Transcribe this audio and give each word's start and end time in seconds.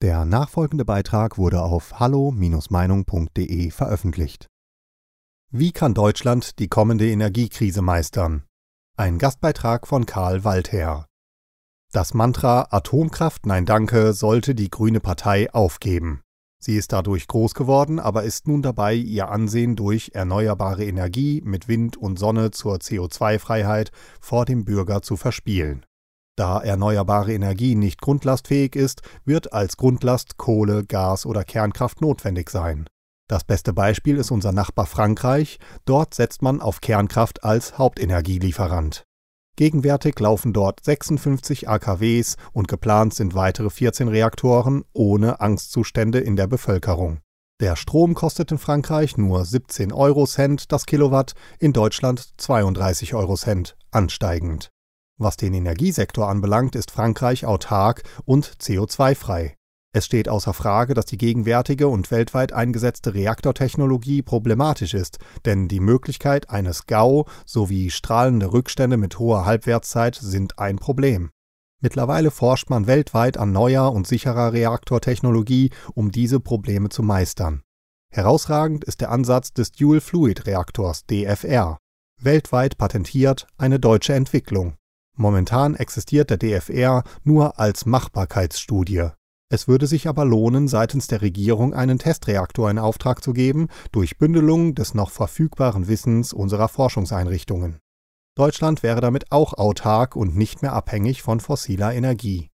Der 0.00 0.24
nachfolgende 0.24 0.84
Beitrag 0.84 1.38
wurde 1.38 1.60
auf 1.60 1.98
hallo-meinung.de 1.98 3.70
veröffentlicht. 3.72 4.46
Wie 5.50 5.72
kann 5.72 5.92
Deutschland 5.92 6.60
die 6.60 6.68
kommende 6.68 7.10
Energiekrise 7.10 7.82
meistern? 7.82 8.44
Ein 8.96 9.18
Gastbeitrag 9.18 9.88
von 9.88 10.06
Karl 10.06 10.44
Waldherr. 10.44 11.06
Das 11.90 12.14
Mantra 12.14 12.68
Atomkraft 12.70 13.44
Nein 13.46 13.66
Danke 13.66 14.12
sollte 14.12 14.54
die 14.54 14.70
Grüne 14.70 15.00
Partei 15.00 15.52
aufgeben. 15.52 16.22
Sie 16.60 16.76
ist 16.76 16.92
dadurch 16.92 17.26
groß 17.26 17.54
geworden, 17.54 17.98
aber 17.98 18.22
ist 18.22 18.46
nun 18.46 18.62
dabei, 18.62 18.94
ihr 18.94 19.30
Ansehen 19.30 19.74
durch 19.74 20.12
erneuerbare 20.14 20.84
Energie 20.84 21.42
mit 21.44 21.66
Wind 21.66 21.96
und 21.96 22.20
Sonne 22.20 22.52
zur 22.52 22.76
CO2-Freiheit 22.76 23.90
vor 24.20 24.44
dem 24.44 24.64
Bürger 24.64 25.02
zu 25.02 25.16
verspielen. 25.16 25.84
Da 26.38 26.60
erneuerbare 26.60 27.34
Energie 27.34 27.74
nicht 27.74 28.00
grundlastfähig 28.00 28.76
ist, 28.76 29.02
wird 29.24 29.52
als 29.52 29.76
Grundlast 29.76 30.36
Kohle, 30.36 30.84
Gas 30.84 31.26
oder 31.26 31.42
Kernkraft 31.42 32.00
notwendig 32.00 32.48
sein. 32.50 32.88
Das 33.26 33.42
beste 33.42 33.72
Beispiel 33.72 34.18
ist 34.18 34.30
unser 34.30 34.52
Nachbar 34.52 34.86
Frankreich, 34.86 35.58
dort 35.84 36.14
setzt 36.14 36.40
man 36.40 36.60
auf 36.60 36.80
Kernkraft 36.80 37.42
als 37.42 37.76
Hauptenergielieferant. 37.76 39.02
Gegenwärtig 39.56 40.20
laufen 40.20 40.52
dort 40.52 40.84
56 40.84 41.68
AKWs 41.68 42.36
und 42.52 42.68
geplant 42.68 43.14
sind 43.14 43.34
weitere 43.34 43.68
14 43.68 44.06
Reaktoren 44.06 44.84
ohne 44.92 45.40
Angstzustände 45.40 46.20
in 46.20 46.36
der 46.36 46.46
Bevölkerung. 46.46 47.18
Der 47.60 47.74
Strom 47.74 48.14
kostet 48.14 48.52
in 48.52 48.58
Frankreich 48.58 49.16
nur 49.16 49.44
17 49.44 49.92
Euro 49.92 50.24
Cent 50.24 50.70
das 50.70 50.86
Kilowatt, 50.86 51.32
in 51.58 51.72
Deutschland 51.72 52.28
32 52.36 53.14
Euro 53.14 53.34
Cent, 53.34 53.76
ansteigend. 53.90 54.70
Was 55.18 55.36
den 55.36 55.52
Energiesektor 55.52 56.28
anbelangt, 56.28 56.76
ist 56.76 56.92
Frankreich 56.92 57.44
autark 57.44 58.04
und 58.24 58.46
CO2-frei. 58.60 59.56
Es 59.92 60.06
steht 60.06 60.28
außer 60.28 60.54
Frage, 60.54 60.94
dass 60.94 61.06
die 61.06 61.18
gegenwärtige 61.18 61.88
und 61.88 62.10
weltweit 62.12 62.52
eingesetzte 62.52 63.14
Reaktortechnologie 63.14 64.22
problematisch 64.22 64.94
ist, 64.94 65.18
denn 65.44 65.66
die 65.66 65.80
Möglichkeit 65.80 66.50
eines 66.50 66.86
GAU 66.86 67.24
sowie 67.44 67.90
strahlende 67.90 68.52
Rückstände 68.52 68.96
mit 68.96 69.18
hoher 69.18 69.44
Halbwertszeit 69.44 70.14
sind 70.14 70.58
ein 70.60 70.76
Problem. 70.76 71.30
Mittlerweile 71.80 72.30
forscht 72.30 72.70
man 72.70 72.86
weltweit 72.86 73.38
an 73.38 73.50
neuer 73.50 73.92
und 73.92 74.06
sicherer 74.06 74.52
Reaktortechnologie, 74.52 75.70
um 75.94 76.12
diese 76.12 76.38
Probleme 76.38 76.90
zu 76.90 77.02
meistern. 77.02 77.62
Herausragend 78.10 78.84
ist 78.84 79.00
der 79.00 79.10
Ansatz 79.10 79.52
des 79.52 79.72
Dual 79.72 80.00
Fluid 80.00 80.46
Reaktors 80.46 81.06
DFR. 81.06 81.78
Weltweit 82.20 82.78
patentiert 82.78 83.48
eine 83.56 83.80
deutsche 83.80 84.14
Entwicklung. 84.14 84.77
Momentan 85.18 85.74
existiert 85.74 86.30
der 86.30 86.36
DFR 86.36 87.02
nur 87.24 87.58
als 87.58 87.86
Machbarkeitsstudie. 87.86 89.08
Es 89.50 89.66
würde 89.66 89.88
sich 89.88 90.06
aber 90.06 90.24
lohnen, 90.24 90.68
seitens 90.68 91.08
der 91.08 91.22
Regierung 91.22 91.74
einen 91.74 91.98
Testreaktor 91.98 92.70
in 92.70 92.78
Auftrag 92.78 93.24
zu 93.24 93.32
geben, 93.32 93.66
durch 93.90 94.16
Bündelung 94.16 94.76
des 94.76 94.94
noch 94.94 95.10
verfügbaren 95.10 95.88
Wissens 95.88 96.32
unserer 96.32 96.68
Forschungseinrichtungen. 96.68 97.80
Deutschland 98.36 98.84
wäre 98.84 99.00
damit 99.00 99.32
auch 99.32 99.54
autark 99.54 100.14
und 100.14 100.36
nicht 100.36 100.62
mehr 100.62 100.72
abhängig 100.72 101.22
von 101.22 101.40
fossiler 101.40 101.92
Energie. 101.92 102.50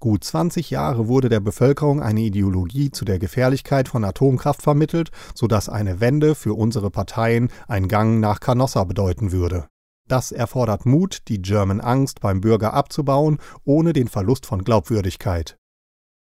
Gut 0.00 0.24
20 0.24 0.70
Jahre 0.70 1.08
wurde 1.08 1.28
der 1.28 1.40
Bevölkerung 1.40 2.00
eine 2.00 2.20
Ideologie 2.20 2.90
zu 2.90 3.04
der 3.04 3.18
Gefährlichkeit 3.18 3.88
von 3.88 4.04
Atomkraft 4.04 4.62
vermittelt, 4.62 5.10
sodass 5.34 5.68
eine 5.68 6.00
Wende 6.00 6.34
für 6.34 6.54
unsere 6.54 6.90
Parteien 6.90 7.50
ein 7.68 7.88
Gang 7.88 8.20
nach 8.20 8.40
Canossa 8.40 8.84
bedeuten 8.84 9.32
würde. 9.32 9.68
Das 10.08 10.30
erfordert 10.30 10.86
Mut, 10.86 11.22
die 11.28 11.42
German 11.42 11.80
Angst 11.80 12.20
beim 12.20 12.40
Bürger 12.40 12.74
abzubauen, 12.74 13.38
ohne 13.64 13.92
den 13.92 14.08
Verlust 14.08 14.46
von 14.46 14.62
Glaubwürdigkeit. 14.62 15.58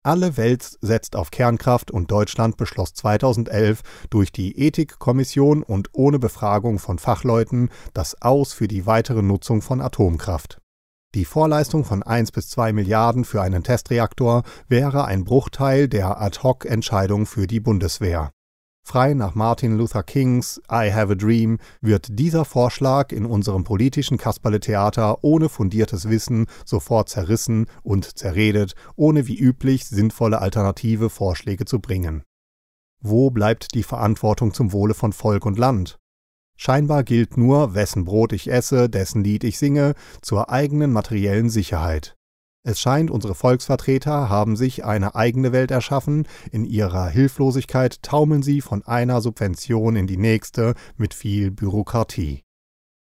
Alle 0.06 0.36
Welt 0.36 0.78
setzt 0.82 1.16
auf 1.16 1.32
Kernkraft 1.32 1.90
und 1.90 2.12
Deutschland 2.12 2.58
beschloss 2.58 2.94
2011 2.94 3.82
durch 4.10 4.34
die 4.34 4.60
Ethikkommission 4.60 5.64
und 5.64 5.90
ohne 5.94 6.20
Befragung 6.20 6.78
von 6.78 7.00
Fachleuten 7.00 7.70
das 7.94 8.22
Aus 8.22 8.52
für 8.52 8.68
die 8.68 8.86
weitere 8.86 9.22
Nutzung 9.22 9.62
von 9.62 9.80
Atomkraft. 9.80 10.60
Die 11.16 11.26
Vorleistung 11.26 11.86
von 11.86 12.04
1 12.04 12.32
bis 12.32 12.50
2 12.50 12.74
Milliarden 12.74 13.24
für 13.24 13.42
einen 13.42 13.64
Testreaktor 13.64 14.44
wäre 14.68 15.06
ein 15.06 15.24
Bruchteil 15.24 15.88
der 15.88 16.20
Ad-hoc-Entscheidung 16.20 17.26
für 17.26 17.48
die 17.48 17.60
Bundeswehr. 17.62 18.32
Frei 18.86 19.14
nach 19.14 19.34
Martin 19.34 19.78
Luther 19.78 20.04
Kings 20.04 20.62
I 20.70 20.92
Have 20.92 21.14
a 21.14 21.16
Dream 21.16 21.58
wird 21.80 22.08
dieser 22.10 22.44
Vorschlag 22.44 23.12
in 23.14 23.26
unserem 23.26 23.64
politischen 23.64 24.18
Kasperle-Theater 24.18 25.24
ohne 25.24 25.48
fundiertes 25.48 26.10
Wissen 26.10 26.48
sofort 26.66 27.08
zerrissen 27.08 27.68
und 27.82 28.18
zerredet, 28.18 28.76
ohne 28.96 29.26
wie 29.28 29.40
üblich 29.40 29.86
sinnvolle 29.86 30.42
alternative 30.42 31.10
Vorschläge 31.10 31.64
zu 31.66 31.80
bringen. 31.80 32.24
Wo 33.02 33.32
bleibt 33.32 33.74
die 33.74 33.84
Verantwortung 33.84 34.54
zum 34.54 34.74
Wohle 34.74 34.94
von 34.94 35.14
Volk 35.14 35.46
und 35.46 35.58
Land? 35.58 35.98
Scheinbar 36.56 37.04
gilt 37.04 37.38
nur, 37.38 37.74
wessen 37.74 38.06
Brot 38.06 38.34
ich 38.34 38.52
esse, 38.52 38.90
dessen 38.90 39.24
Lied 39.24 39.44
ich 39.44 39.58
singe, 39.58 39.94
zur 40.22 40.50
eigenen 40.50 40.92
materiellen 40.92 41.50
Sicherheit. 41.50 42.16
Es 42.66 42.80
scheint, 42.80 43.12
unsere 43.12 43.36
Volksvertreter 43.36 44.30
haben 44.30 44.56
sich 44.56 44.86
eine 44.86 45.16
eigene 45.16 45.52
Welt 45.52 45.70
erschaffen, 45.70 46.26
in 46.50 46.64
ihrer 46.64 47.10
Hilflosigkeit 47.10 48.02
taumeln 48.02 48.42
sie 48.42 48.62
von 48.62 48.84
einer 48.84 49.20
Subvention 49.20 49.98
in 49.98 50.08
die 50.08 50.18
nächste 50.18 50.74
mit 50.96 51.14
viel 51.14 51.52
Bürokratie. 51.52 52.44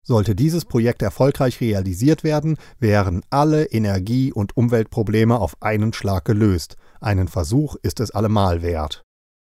Sollte 0.04 0.36
dieses 0.36 0.66
Projekt 0.66 1.02
erfolgreich 1.02 1.62
realisiert 1.62 2.26
werden, 2.26 2.58
wären 2.80 3.24
alle 3.30 3.66
Energie- 3.66 4.34
und 4.34 4.58
Umweltprobleme 4.58 5.40
auf 5.40 5.56
einen 5.62 5.94
Schlag 5.94 6.26
gelöst. 6.26 6.76
Einen 7.00 7.30
Versuch 7.30 7.76
ist 7.82 8.02
es 8.02 8.12
allemal 8.12 8.62
wert. 8.62 9.04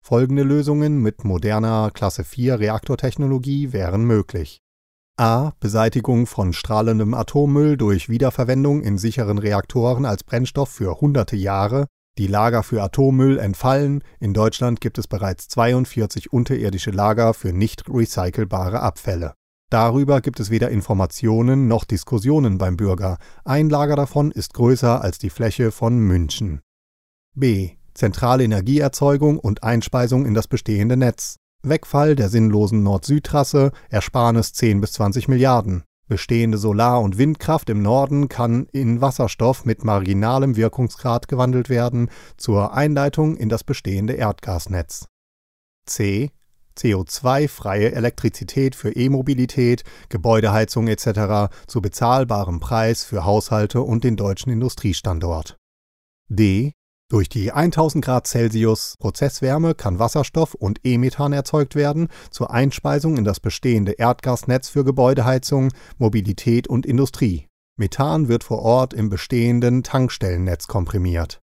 Folgende 0.02 0.44
Lösungen 0.44 1.02
mit 1.02 1.24
moderner 1.24 1.90
Klasse 1.92 2.24
4 2.24 2.58
Reaktortechnologie 2.58 3.74
wären 3.74 4.04
möglich. 4.04 4.62
A. 5.20 5.52
Beseitigung 5.60 6.26
von 6.26 6.54
strahlendem 6.54 7.12
Atommüll 7.12 7.76
durch 7.76 8.08
Wiederverwendung 8.08 8.80
in 8.80 8.96
sicheren 8.96 9.36
Reaktoren 9.36 10.06
als 10.06 10.24
Brennstoff 10.24 10.70
für 10.70 10.98
hunderte 10.98 11.36
Jahre. 11.36 11.88
Die 12.16 12.26
Lager 12.26 12.62
für 12.62 12.82
Atommüll 12.82 13.38
entfallen. 13.38 14.02
In 14.18 14.32
Deutschland 14.32 14.80
gibt 14.80 14.96
es 14.96 15.06
bereits 15.06 15.48
42 15.48 16.32
unterirdische 16.32 16.90
Lager 16.90 17.34
für 17.34 17.52
nicht 17.52 17.84
recycelbare 17.86 18.80
Abfälle. 18.80 19.34
Darüber 19.68 20.22
gibt 20.22 20.40
es 20.40 20.48
weder 20.48 20.70
Informationen 20.70 21.68
noch 21.68 21.84
Diskussionen 21.84 22.56
beim 22.56 22.78
Bürger. 22.78 23.18
Ein 23.44 23.68
Lager 23.68 23.96
davon 23.96 24.30
ist 24.30 24.54
größer 24.54 25.02
als 25.02 25.18
die 25.18 25.28
Fläche 25.28 25.70
von 25.70 25.98
München. 25.98 26.62
B. 27.34 27.72
Zentrale 27.92 28.44
Energieerzeugung 28.44 29.38
und 29.38 29.64
Einspeisung 29.64 30.24
in 30.24 30.32
das 30.32 30.48
bestehende 30.48 30.96
Netz. 30.96 31.36
Wegfall 31.62 32.16
der 32.16 32.28
sinnlosen 32.28 32.82
Nord-Süd-Trasse, 32.82 33.72
Ersparnis 33.90 34.52
10 34.54 34.80
bis 34.80 34.92
20 34.92 35.28
Milliarden. 35.28 35.84
Bestehende 36.08 36.58
Solar- 36.58 37.02
und 37.02 37.18
Windkraft 37.18 37.70
im 37.70 37.82
Norden 37.82 38.28
kann 38.28 38.66
in 38.72 39.00
Wasserstoff 39.00 39.64
mit 39.64 39.84
marginalem 39.84 40.56
Wirkungsgrad 40.56 41.28
gewandelt 41.28 41.68
werden 41.68 42.10
zur 42.36 42.72
Einleitung 42.74 43.36
in 43.36 43.48
das 43.48 43.62
bestehende 43.62 44.14
Erdgasnetz. 44.14 45.06
C. 45.86 46.30
CO2-freie 46.76 47.92
Elektrizität 47.92 48.74
für 48.74 48.90
E-Mobilität, 48.96 49.84
Gebäudeheizung 50.08 50.88
etc. 50.88 51.52
zu 51.66 51.80
bezahlbarem 51.80 52.58
Preis 52.58 53.04
für 53.04 53.24
Haushalte 53.24 53.82
und 53.82 54.02
den 54.02 54.16
deutschen 54.16 54.50
Industriestandort. 54.50 55.58
D. 56.28 56.72
Durch 57.10 57.28
die 57.28 57.50
1000 57.50 58.04
Grad 58.04 58.28
Celsius 58.28 58.94
Prozesswärme 59.00 59.74
kann 59.74 59.98
Wasserstoff 59.98 60.54
und 60.54 60.78
E-Methan 60.84 61.32
erzeugt 61.32 61.74
werden 61.74 62.06
zur 62.30 62.52
Einspeisung 62.52 63.16
in 63.16 63.24
das 63.24 63.40
bestehende 63.40 63.92
Erdgasnetz 63.92 64.68
für 64.68 64.84
Gebäudeheizung, 64.84 65.72
Mobilität 65.98 66.68
und 66.68 66.86
Industrie. 66.86 67.48
Methan 67.76 68.28
wird 68.28 68.44
vor 68.44 68.60
Ort 68.62 68.94
im 68.94 69.10
bestehenden 69.10 69.82
Tankstellennetz 69.82 70.68
komprimiert. 70.68 71.40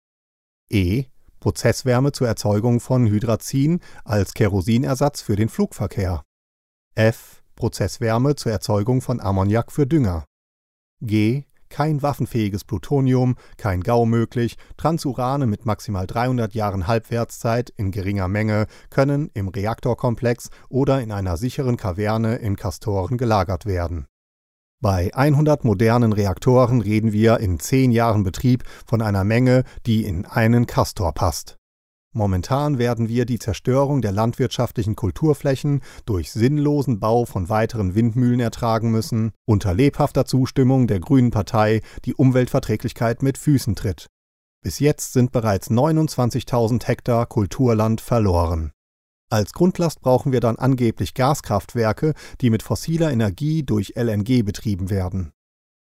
E. 0.70 1.04
Prozesswärme 1.38 2.12
zur 2.12 2.28
Erzeugung 2.28 2.80
von 2.80 3.06
Hydrazin 3.06 3.80
als 4.04 4.32
Kerosinersatz 4.32 5.20
für 5.20 5.36
den 5.36 5.50
Flugverkehr. 5.50 6.22
F. 6.94 7.42
Prozesswärme 7.56 8.36
zur 8.36 8.52
Erzeugung 8.52 9.02
von 9.02 9.20
Ammoniak 9.20 9.70
für 9.70 9.86
Dünger. 9.86 10.24
G 11.02 11.44
kein 11.68 12.02
waffenfähiges 12.02 12.64
Plutonium, 12.64 13.36
kein 13.56 13.82
GAU 13.82 14.06
möglich, 14.06 14.56
Transurane 14.76 15.46
mit 15.46 15.66
maximal 15.66 16.06
300 16.06 16.54
Jahren 16.54 16.86
Halbwertszeit 16.86 17.70
in 17.70 17.90
geringer 17.90 18.28
Menge 18.28 18.66
können 18.90 19.30
im 19.34 19.48
Reaktorkomplex 19.48 20.50
oder 20.68 21.00
in 21.00 21.12
einer 21.12 21.36
sicheren 21.36 21.76
Kaverne 21.76 22.36
in 22.36 22.56
Castoren 22.56 23.18
gelagert 23.18 23.66
werden. 23.66 24.06
Bei 24.80 25.12
100 25.12 25.64
modernen 25.64 26.12
Reaktoren 26.12 26.80
reden 26.80 27.12
wir 27.12 27.40
in 27.40 27.58
10 27.58 27.90
Jahren 27.90 28.22
Betrieb 28.22 28.62
von 28.86 29.02
einer 29.02 29.24
Menge, 29.24 29.64
die 29.86 30.04
in 30.04 30.24
einen 30.24 30.66
Castor 30.66 31.12
passt. 31.12 31.57
Momentan 32.18 32.78
werden 32.78 33.08
wir 33.08 33.26
die 33.26 33.38
Zerstörung 33.38 34.02
der 34.02 34.10
landwirtschaftlichen 34.10 34.96
Kulturflächen 34.96 35.82
durch 36.04 36.32
sinnlosen 36.32 36.98
Bau 36.98 37.26
von 37.26 37.48
weiteren 37.48 37.94
Windmühlen 37.94 38.40
ertragen 38.40 38.90
müssen, 38.90 39.30
unter 39.46 39.72
lebhafter 39.72 40.24
Zustimmung 40.24 40.88
der 40.88 40.98
Grünen 40.98 41.30
Partei 41.30 41.80
die 42.04 42.16
Umweltverträglichkeit 42.16 43.22
mit 43.22 43.38
Füßen 43.38 43.76
tritt. 43.76 44.08
Bis 44.64 44.80
jetzt 44.80 45.12
sind 45.12 45.30
bereits 45.30 45.70
29.000 45.70 46.84
Hektar 46.88 47.24
Kulturland 47.26 48.00
verloren. 48.00 48.72
Als 49.30 49.52
Grundlast 49.52 50.00
brauchen 50.00 50.32
wir 50.32 50.40
dann 50.40 50.56
angeblich 50.56 51.14
Gaskraftwerke, 51.14 52.14
die 52.40 52.50
mit 52.50 52.64
fossiler 52.64 53.12
Energie 53.12 53.62
durch 53.62 53.92
LNG 53.94 54.42
betrieben 54.42 54.90
werden. 54.90 55.30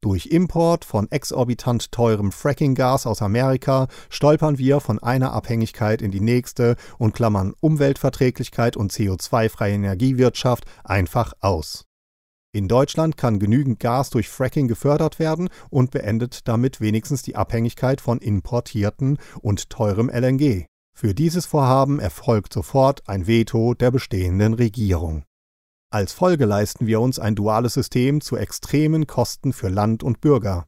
Durch 0.06 0.28
Import 0.28 0.86
von 0.86 1.10
exorbitant 1.10 1.92
teurem 1.92 2.32
Frackinggas 2.32 3.08
aus 3.08 3.24
Amerika 3.24 3.88
stolpern 4.12 4.60
wir 4.60 4.80
von 4.80 5.00
einer 5.00 5.34
Abhängigkeit 5.34 6.00
in 6.04 6.12
die 6.12 6.20
nächste 6.20 6.76
und 7.00 7.16
klammern 7.16 7.56
Umweltverträglichkeit 7.60 8.78
und 8.78 8.92
CO2-freie 8.92 9.74
Energiewirtschaft 9.74 10.66
einfach 10.84 11.34
aus. 11.40 11.86
In 12.54 12.68
Deutschland 12.68 13.18
kann 13.18 13.40
genügend 13.40 13.80
Gas 13.80 14.12
durch 14.12 14.30
Fracking 14.30 14.68
gefördert 14.68 15.18
werden 15.18 15.50
und 15.72 15.90
beendet 15.90 16.48
damit 16.48 16.80
wenigstens 16.80 17.24
die 17.24 17.36
Abhängigkeit 17.36 18.00
von 18.00 18.20
importierten 18.20 19.18
und 19.42 19.72
teurem 19.72 20.10
LNG. 20.10 20.68
Für 20.96 21.16
dieses 21.16 21.48
Vorhaben 21.48 22.00
erfolgt 22.00 22.54
sofort 22.54 23.10
ein 23.10 23.26
Veto 23.26 23.74
der 23.74 23.90
bestehenden 23.90 24.54
Regierung. 24.54 25.24
Als 25.92 26.14
Folge 26.14 26.46
leisten 26.46 26.88
wir 26.88 27.00
uns 27.00 27.20
ein 27.20 27.36
duales 27.36 27.74
System 27.74 28.20
zu 28.22 28.36
extremen 28.36 29.08
Kosten 29.08 29.54
für 29.54 29.70
Land 29.70 30.04
und 30.04 30.20
Bürger. 30.20 30.66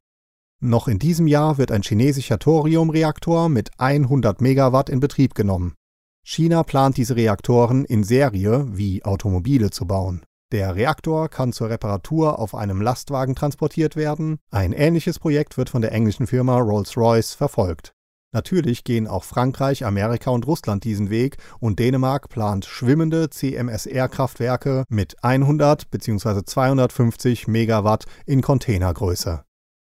Noch 0.60 0.88
in 0.88 1.00
diesem 1.00 1.28
Jahr 1.28 1.58
wird 1.58 1.72
ein 1.72 1.84
chinesischer 1.84 2.40
Thoriumreaktor 2.40 3.50
mit 3.50 3.70
100 3.78 4.42
Megawatt 4.42 4.90
in 4.90 5.00
Betrieb 5.00 5.36
genommen. 5.36 5.76
China 6.24 6.64
plant 6.64 6.98
diese 6.98 7.16
Reaktoren 7.16 7.86
in 7.86 8.04
Serie 8.04 8.66
wie 8.70 9.04
Automobile 9.04 9.70
zu 9.70 9.86
bauen. 9.86 10.24
Der 10.52 10.76
Reaktor 10.76 11.30
kann 11.30 11.52
zur 11.52 11.70
Reparatur 11.70 12.40
auf 12.40 12.56
einem 12.56 12.82
Lastwagen 12.82 13.36
transportiert 13.36 13.96
werden. 13.96 14.40
Ein 14.50 14.72
ähnliches 14.72 15.20
Projekt 15.20 15.58
wird 15.58 15.70
von 15.70 15.82
der 15.82 15.92
englischen 15.92 16.26
Firma 16.26 16.58
Rolls-Royce 16.58 17.34
verfolgt. 17.34 17.94
Natürlich 18.38 18.84
gehen 18.84 19.08
auch 19.08 19.24
Frankreich, 19.24 19.84
Amerika 19.84 20.30
und 20.30 20.46
Russland 20.46 20.84
diesen 20.84 21.10
Weg 21.10 21.38
und 21.60 21.80
Dänemark 21.80 22.30
plant 22.30 22.66
schwimmende 22.66 23.32
CMSR-Kraftwerke 23.32 24.84
mit 24.90 25.16
100 25.24 25.90
bzw. 25.90 26.44
250 26.46 27.48
Megawatt 27.48 28.06
in 28.28 28.44
Containergröße. 28.44 29.44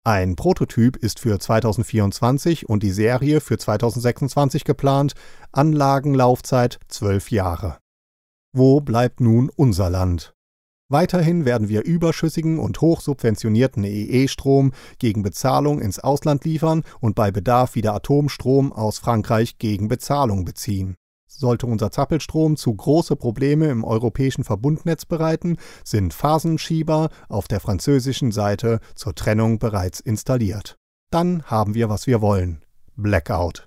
Ein 0.04 0.36
Prototyp 0.36 0.96
ist 0.96 1.20
für 1.20 1.40
2024 1.40 2.70
und 2.70 2.84
die 2.84 2.92
Serie 2.92 3.42
für 3.42 3.58
2026 3.58 4.64
geplant, 4.64 5.14
Anlagenlaufzeit 5.52 6.78
12 6.90 7.32
Jahre. 7.32 7.80
Wo 8.54 8.80
bleibt 8.80 9.22
nun 9.22 9.50
unser 9.56 9.90
Land? 9.90 10.35
Weiterhin 10.88 11.46
werden 11.46 11.68
wir 11.68 11.84
überschüssigen 11.84 12.60
und 12.60 12.80
hochsubventionierten 12.80 13.84
EE-Strom 13.84 14.72
gegen 15.00 15.24
Bezahlung 15.24 15.82
ins 15.82 15.98
Ausland 15.98 16.46
liefern 16.46 16.84
und 17.00 17.16
bei 17.16 17.32
Bedarf 17.32 17.74
wieder 17.74 17.96
Atomstrom 17.96 18.72
aus 18.72 19.00
Frankreich 19.00 19.58
gegen 19.58 19.88
Bezahlung 19.88 20.46
beziehen. 20.46 20.96
Sollte 21.28 21.66
unser 21.66 21.92
Zappelstrom 21.92 22.56
zu 22.56 22.74
große 22.74 23.16
Probleme 23.16 23.68
im 23.68 23.84
europäischen 23.84 24.44
Verbundnetz 24.44 25.06
bereiten, 25.06 25.58
sind 25.84 26.14
Phasenschieber 26.14 27.10
auf 27.30 27.48
der 27.48 27.60
französischen 27.60 28.32
Seite 28.32 28.80
zur 28.94 29.16
Trennung 29.16 29.58
bereits 29.58 30.00
installiert. 30.00 30.76
Dann 31.12 31.44
haben 31.44 31.74
wir, 31.74 31.90
was 31.90 32.06
wir 32.08 32.22
wollen. 32.22 32.64
Blackout. 32.96 33.66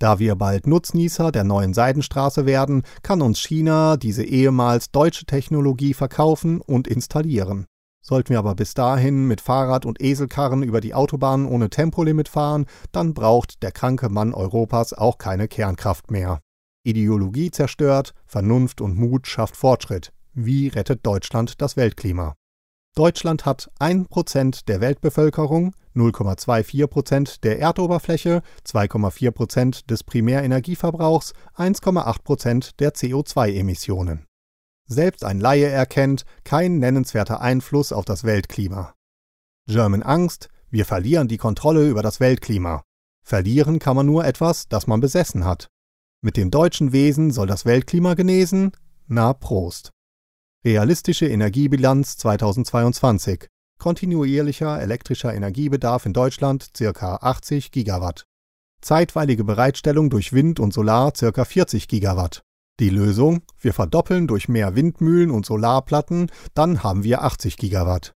Da 0.00 0.18
wir 0.18 0.34
bald 0.34 0.66
Nutznießer 0.66 1.30
der 1.30 1.44
neuen 1.44 1.72
Seidenstraße 1.72 2.46
werden, 2.46 2.82
kann 3.02 3.22
uns 3.22 3.40
China 3.40 3.96
diese 3.96 4.24
ehemals 4.24 4.90
deutsche 4.90 5.24
Technologie 5.24 5.94
verkaufen 5.94 6.60
und 6.60 6.88
installieren. 6.88 7.66
Sollten 8.02 8.30
wir 8.30 8.38
aber 8.38 8.54
bis 8.54 8.74
dahin 8.74 9.26
mit 9.26 9.40
Fahrrad 9.40 9.86
und 9.86 10.02
Eselkarren 10.02 10.62
über 10.62 10.82
die 10.82 10.92
Autobahnen 10.92 11.46
ohne 11.46 11.70
Tempolimit 11.70 12.28
fahren, 12.28 12.66
dann 12.92 13.14
braucht 13.14 13.62
der 13.62 13.72
kranke 13.72 14.10
Mann 14.10 14.34
Europas 14.34 14.92
auch 14.92 15.16
keine 15.16 15.48
Kernkraft 15.48 16.10
mehr. 16.10 16.40
Ideologie 16.84 17.50
zerstört, 17.50 18.12
Vernunft 18.26 18.82
und 18.82 18.98
Mut 18.98 19.26
schafft 19.26 19.56
Fortschritt. 19.56 20.12
Wie 20.34 20.68
rettet 20.68 21.06
Deutschland 21.06 21.62
das 21.62 21.78
Weltklima? 21.78 22.34
Deutschland 22.94 23.44
hat 23.44 23.70
1% 23.80 24.66
der 24.66 24.80
Weltbevölkerung, 24.80 25.74
0,24% 25.96 27.40
der 27.40 27.58
Erdoberfläche, 27.58 28.42
2,4% 28.64 29.86
des 29.86 30.04
Primärenergieverbrauchs, 30.04 31.32
1,8% 31.56 32.76
der 32.78 32.94
CO2-Emissionen. 32.94 34.26
Selbst 34.86 35.24
ein 35.24 35.40
Laie 35.40 35.68
erkennt, 35.68 36.24
kein 36.44 36.78
nennenswerter 36.78 37.40
Einfluss 37.40 37.92
auf 37.92 38.04
das 38.04 38.22
Weltklima. 38.22 38.94
German 39.66 40.02
Angst, 40.02 40.48
wir 40.70 40.84
verlieren 40.84 41.26
die 41.26 41.38
Kontrolle 41.38 41.88
über 41.88 42.02
das 42.02 42.20
Weltklima. 42.20 42.82
Verlieren 43.24 43.78
kann 43.78 43.96
man 43.96 44.06
nur 44.06 44.24
etwas, 44.24 44.68
das 44.68 44.86
man 44.86 45.00
besessen 45.00 45.44
hat. 45.44 45.68
Mit 46.20 46.36
dem 46.36 46.50
deutschen 46.50 46.92
Wesen 46.92 47.32
soll 47.32 47.46
das 47.46 47.64
Weltklima 47.64 48.14
genesen? 48.14 48.72
Na 49.06 49.32
Prost. 49.32 49.90
Realistische 50.66 51.26
Energiebilanz 51.26 52.16
2022. 52.16 53.48
Kontinuierlicher 53.78 54.80
elektrischer 54.80 55.34
Energiebedarf 55.34 56.06
in 56.06 56.14
Deutschland 56.14 56.70
ca. 56.72 57.16
80 57.16 57.70
Gigawatt. 57.70 58.24
Zeitweilige 58.80 59.44
Bereitstellung 59.44 60.08
durch 60.08 60.32
Wind 60.32 60.60
und 60.60 60.72
Solar 60.72 61.12
ca. 61.12 61.44
40 61.44 61.86
Gigawatt. 61.86 62.44
Die 62.80 62.88
Lösung? 62.88 63.42
Wir 63.60 63.74
verdoppeln 63.74 64.26
durch 64.26 64.48
mehr 64.48 64.74
Windmühlen 64.74 65.30
und 65.30 65.44
Solarplatten, 65.44 66.30
dann 66.54 66.82
haben 66.82 67.04
wir 67.04 67.22
80 67.24 67.58
Gigawatt. 67.58 68.14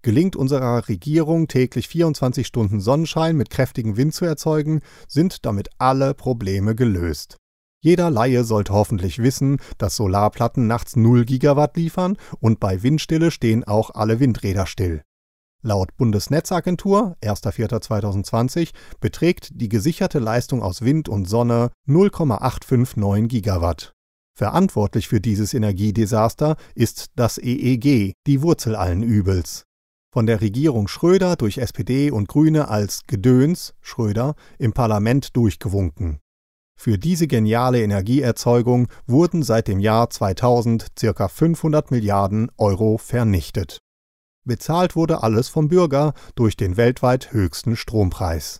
Gelingt 0.00 0.34
unserer 0.34 0.88
Regierung 0.88 1.46
täglich 1.46 1.88
24 1.88 2.46
Stunden 2.46 2.80
Sonnenschein 2.80 3.36
mit 3.36 3.50
kräftigem 3.50 3.98
Wind 3.98 4.14
zu 4.14 4.24
erzeugen, 4.24 4.80
sind 5.08 5.44
damit 5.44 5.68
alle 5.76 6.14
Probleme 6.14 6.74
gelöst. 6.74 7.36
Jeder 7.84 8.10
Laie 8.10 8.44
sollte 8.44 8.72
hoffentlich 8.72 9.18
wissen, 9.18 9.58
dass 9.76 9.96
Solarplatten 9.96 10.68
nachts 10.68 10.94
0 10.94 11.24
Gigawatt 11.24 11.76
liefern 11.76 12.16
und 12.38 12.60
bei 12.60 12.84
Windstille 12.84 13.32
stehen 13.32 13.64
auch 13.64 13.90
alle 13.90 14.20
Windräder 14.20 14.66
still. 14.66 15.02
Laut 15.64 15.96
Bundesnetzagentur 15.96 17.16
1.4.2020 17.22 18.70
beträgt 19.00 19.50
die 19.54 19.68
gesicherte 19.68 20.20
Leistung 20.20 20.62
aus 20.62 20.82
Wind 20.82 21.08
und 21.08 21.28
Sonne 21.28 21.70
0,859 21.86 23.28
Gigawatt. 23.28 23.94
Verantwortlich 24.36 25.08
für 25.08 25.20
dieses 25.20 25.52
Energiedesaster 25.52 26.56
ist 26.76 27.10
das 27.16 27.38
EEG, 27.38 28.14
die 28.26 28.42
Wurzel 28.42 28.76
allen 28.76 29.02
Übels. 29.02 29.64
Von 30.12 30.26
der 30.26 30.40
Regierung 30.40 30.86
Schröder 30.86 31.34
durch 31.34 31.58
SPD 31.58 32.12
und 32.12 32.28
Grüne 32.28 32.68
als 32.68 33.02
Gedöns 33.08 33.74
Schröder 33.80 34.36
im 34.58 34.72
Parlament 34.72 35.36
durchgewunken. 35.36 36.20
Für 36.78 36.98
diese 36.98 37.26
geniale 37.26 37.82
Energieerzeugung 37.82 38.88
wurden 39.06 39.42
seit 39.42 39.68
dem 39.68 39.78
Jahr 39.78 40.10
2000 40.10 40.88
ca. 40.96 41.28
500 41.28 41.90
Milliarden 41.90 42.50
Euro 42.58 42.98
vernichtet. 42.98 43.78
Bezahlt 44.44 44.96
wurde 44.96 45.22
alles 45.22 45.48
vom 45.48 45.68
Bürger 45.68 46.14
durch 46.34 46.56
den 46.56 46.76
weltweit 46.76 47.32
höchsten 47.32 47.76
Strompreis. 47.76 48.58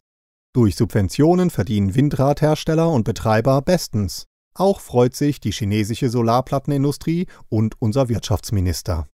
Durch 0.55 0.77
Subventionen 0.77 1.51
verdienen 1.51 1.95
Windradhersteller 1.95 2.89
und 2.91 3.05
Betreiber 3.05 3.63
bestens. 3.63 4.27
Auch 4.55 4.81
freut 4.81 5.17
sich 5.17 5.41
die 5.41 5.51
chinesische 5.51 6.11
Solarplattenindustrie 6.11 7.27
und 7.49 7.75
unser 7.81 8.09
Wirtschaftsminister. 8.09 9.09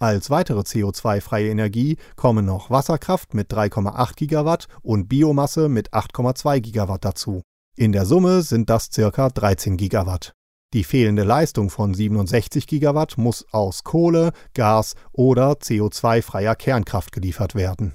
Als 0.00 0.30
weitere 0.30 0.60
CO2-freie 0.60 1.50
Energie 1.50 1.96
kommen 2.16 2.44
noch 2.44 2.70
Wasserkraft 2.70 3.34
mit 3.34 3.52
3,8 3.52 4.16
Gigawatt 4.16 4.66
und 4.82 5.08
Biomasse 5.08 5.68
mit 5.68 5.92
8,2 5.92 6.60
Gigawatt 6.60 7.04
dazu. 7.04 7.42
In 7.80 7.92
der 7.92 8.04
Summe 8.04 8.42
sind 8.42 8.68
das 8.68 8.90
ca. 8.90 9.30
13 9.30 9.78
Gigawatt. 9.78 10.34
Die 10.74 10.84
fehlende 10.84 11.24
Leistung 11.24 11.70
von 11.70 11.94
67 11.94 12.66
Gigawatt 12.66 13.16
muss 13.16 13.46
aus 13.52 13.84
Kohle, 13.84 14.32
Gas 14.52 14.96
oder 15.12 15.52
CO2-freier 15.52 16.56
Kernkraft 16.56 17.10
geliefert 17.10 17.54
werden. 17.54 17.94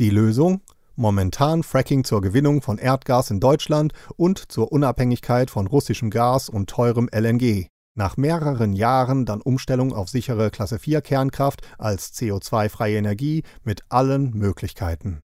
Die 0.00 0.10
Lösung? 0.10 0.60
Momentan 0.96 1.62
Fracking 1.62 2.04
zur 2.04 2.20
Gewinnung 2.20 2.60
von 2.60 2.76
Erdgas 2.76 3.30
in 3.30 3.40
Deutschland 3.40 3.94
und 4.16 4.52
zur 4.52 4.70
Unabhängigkeit 4.70 5.48
von 5.48 5.66
russischem 5.66 6.10
Gas 6.10 6.50
und 6.50 6.68
teurem 6.68 7.08
LNG. 7.10 7.68
Nach 7.94 8.18
mehreren 8.18 8.74
Jahren 8.74 9.24
dann 9.24 9.40
Umstellung 9.40 9.94
auf 9.94 10.10
sichere 10.10 10.50
Klasse 10.50 10.78
4 10.78 11.00
Kernkraft 11.00 11.62
als 11.78 12.12
CO2-freie 12.12 12.98
Energie 12.98 13.44
mit 13.64 13.80
allen 13.88 14.32
Möglichkeiten. 14.32 15.20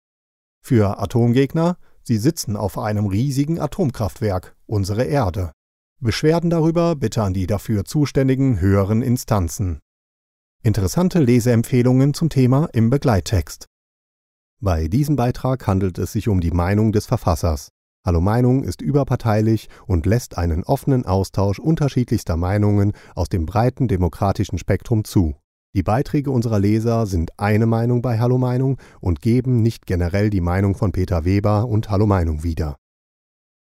Für 0.61 0.99
Atomgegner 0.99 1.77
Sie 2.03 2.17
sitzen 2.17 2.55
auf 2.55 2.77
einem 2.77 3.05
riesigen 3.05 3.59
Atomkraftwerk, 3.59 4.55
unsere 4.65 5.03
Erde. 5.03 5.51
Beschwerden 6.01 6.49
darüber 6.49 6.95
bitte 6.95 7.23
an 7.23 7.33
die 7.33 7.47
dafür 7.47 7.85
zuständigen 7.85 8.59
höheren 8.59 9.01
Instanzen. 9.01 9.79
Interessante 10.63 11.19
Leseempfehlungen 11.19 12.13
zum 12.13 12.29
Thema 12.29 12.69
im 12.73 12.89
Begleittext. 12.89 13.65
Bei 14.61 14.87
diesem 14.87 15.15
Beitrag 15.15 15.67
handelt 15.67 15.97
es 15.97 16.11
sich 16.11 16.27
um 16.27 16.41
die 16.41 16.51
Meinung 16.51 16.91
des 16.91 17.05
Verfassers. 17.05 17.69
Hallo 18.05 18.21
Meinung 18.21 18.63
ist 18.63 18.81
überparteilich 18.81 19.69
und 19.87 20.05
lässt 20.05 20.37
einen 20.37 20.63
offenen 20.63 21.05
Austausch 21.05 21.59
unterschiedlichster 21.59 22.37
Meinungen 22.37 22.93
aus 23.13 23.29
dem 23.29 23.45
breiten 23.45 23.87
demokratischen 23.87 24.57
Spektrum 24.57 25.03
zu. 25.03 25.35
Die 25.75 25.83
Beiträge 25.83 26.31
unserer 26.31 26.59
Leser 26.59 27.05
sind 27.05 27.37
eine 27.37 27.67
Meinung 27.67 28.01
bei 28.01 28.19
Hallo 28.19 28.39
Meinung 28.39 28.77
und 29.01 29.21
geben 29.21 29.61
nicht 29.61 29.85
generell 29.85 30.31
die 30.31 30.41
Meinung 30.41 30.73
von 30.73 30.91
Peter 30.91 31.25
Weber 31.25 31.67
und 31.67 31.91
Hallo 31.91 32.07
Meinung 32.07 32.43
wieder. 32.43 32.77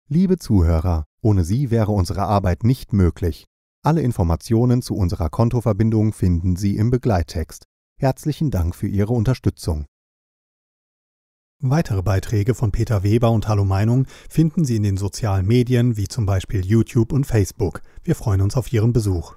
Liebe 0.09 0.37
Zuhörer, 0.37 1.05
ohne 1.21 1.43
Sie 1.43 1.69
wäre 1.69 1.91
unsere 1.91 2.23
Arbeit 2.23 2.63
nicht 2.63 2.93
möglich. 2.93 3.45
Alle 3.83 4.01
Informationen 4.01 4.81
zu 4.81 4.95
unserer 4.95 5.29
Kontoverbindung 5.29 6.13
finden 6.13 6.55
Sie 6.55 6.77
im 6.77 6.89
Begleittext. 6.89 7.65
Herzlichen 7.99 8.49
Dank 8.49 8.75
für 8.75 8.87
Ihre 8.87 9.13
Unterstützung. 9.13 9.85
Weitere 11.59 12.01
Beiträge 12.01 12.55
von 12.55 12.71
Peter 12.71 13.03
Weber 13.03 13.31
und 13.31 13.47
Hallo 13.47 13.65
Meinung 13.65 14.07
finden 14.29 14.65
Sie 14.65 14.77
in 14.77 14.83
den 14.83 14.97
sozialen 14.97 15.45
Medien 15.45 15.95
wie 15.95 16.07
zum 16.07 16.25
Beispiel 16.25 16.65
YouTube 16.65 17.13
und 17.13 17.25
Facebook. 17.25 17.81
Wir 18.03 18.15
freuen 18.15 18.41
uns 18.41 18.57
auf 18.57 18.73
Ihren 18.73 18.93
Besuch. 18.93 19.35